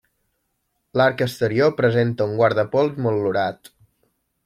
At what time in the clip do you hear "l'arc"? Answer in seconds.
1.01-1.21